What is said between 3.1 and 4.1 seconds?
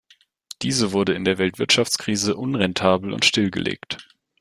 und stillgelegt.